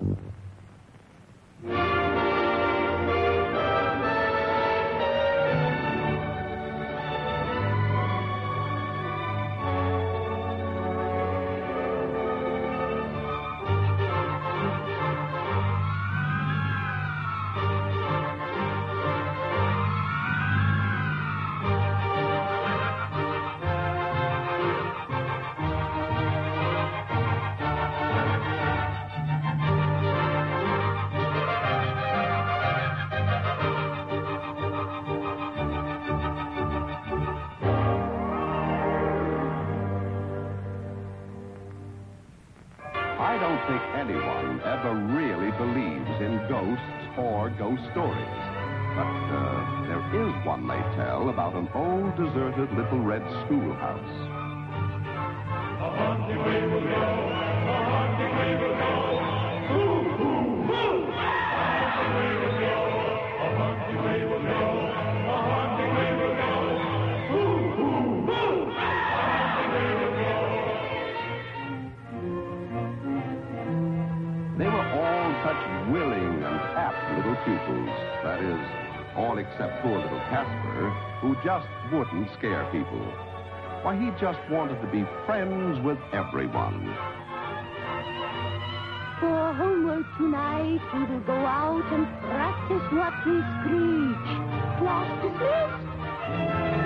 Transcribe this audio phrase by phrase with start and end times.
[0.00, 0.18] I don't
[1.62, 1.95] think anyone
[44.76, 48.44] ever really believes in ghosts or ghost stories.
[48.92, 54.16] But uh, there is one they tell about an old deserted little red schoolhouse.
[77.46, 77.94] Pupils.
[78.26, 78.60] That is,
[79.16, 80.90] all except poor little Casper,
[81.22, 83.00] who just wouldn't scare people.
[83.82, 86.92] Why, he just wanted to be friends with everyone.
[89.20, 94.26] For homework tonight, we will go out and practice what we screech.
[94.78, 96.85] Class dismissed.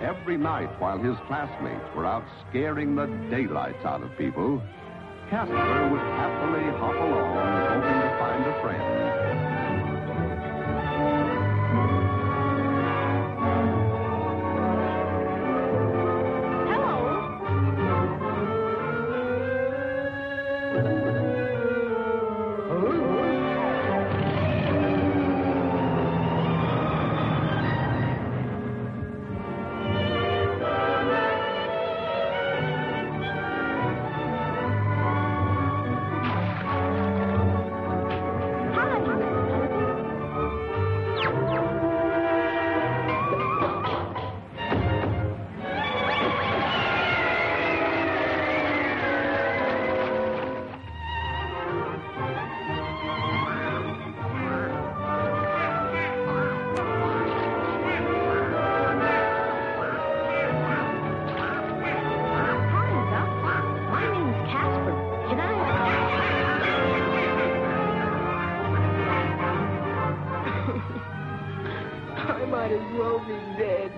[0.00, 4.62] Every night while his classmates were out scaring the daylights out of people,
[5.30, 7.36] Casper would happily hop along,
[7.68, 8.97] hoping to find a friend.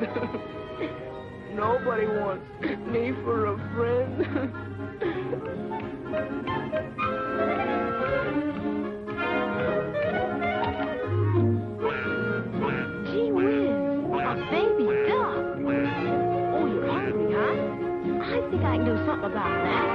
[1.54, 2.46] Nobody wants
[2.86, 4.16] me for a friend.
[13.12, 14.00] Gee whiz,
[14.48, 15.36] baby duck.
[16.54, 17.54] Oh, you're hungry, huh?
[18.24, 19.86] I think I can do something about that.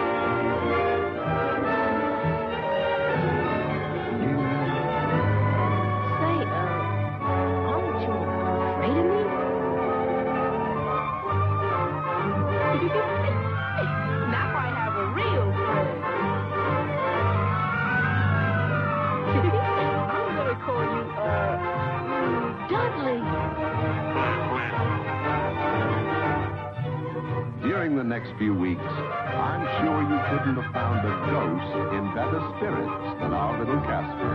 [28.26, 33.34] Next few weeks, I'm sure you couldn't have found a ghost in better spirits than
[33.34, 34.32] our little Casper.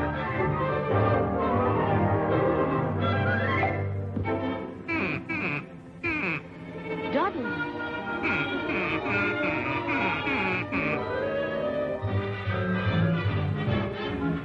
[7.13, 7.43] Dudley.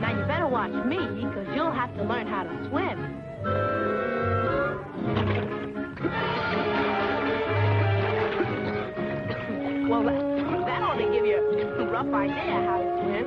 [0.02, 3.05] Now you better watch me, because you'll have to learn how to swim.
[12.06, 12.36] Rough idea
[12.66, 13.26] how to swim.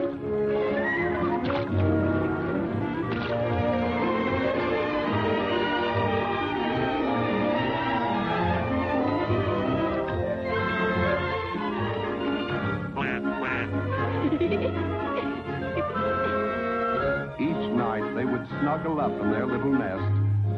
[17.41, 20.03] Each night they would snuggle up in their little nest,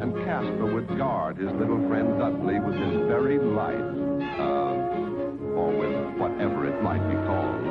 [0.00, 3.80] and Casper would guard his little friend Dudley with his very life.
[4.40, 4.70] Uh,
[5.56, 7.69] or with whatever it might be called.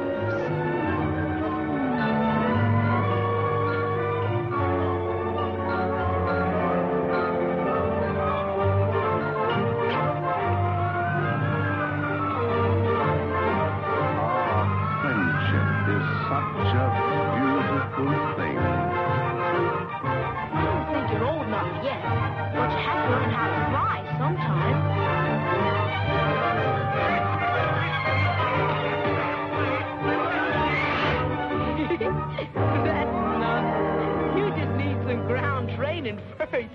[36.01, 36.69] Ground training first.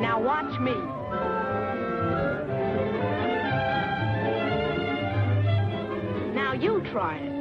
[0.00, 0.74] Now watch me.
[6.34, 7.35] Now you try it.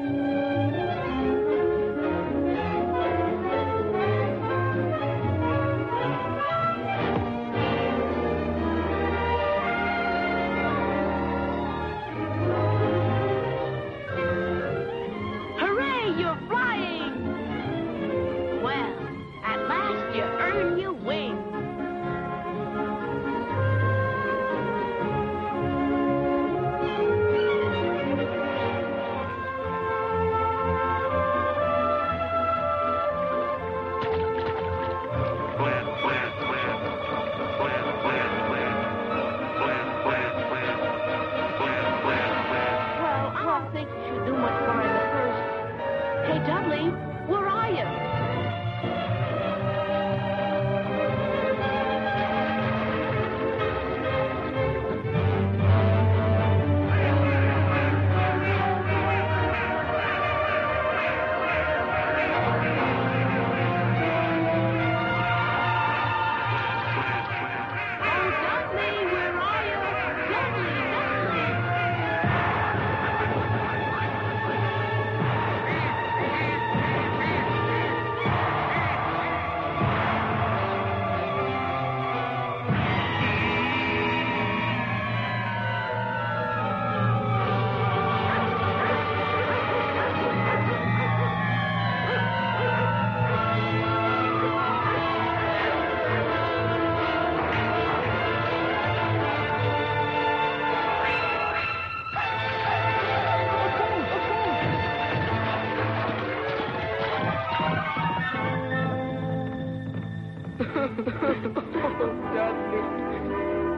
[111.05, 112.81] Dudley.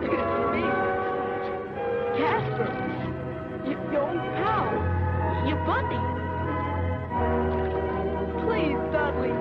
[0.01, 0.63] It's me.
[2.17, 2.69] Casper.
[3.67, 4.67] Your.
[5.45, 6.01] Your buddy.
[8.45, 9.35] Please, Dudley,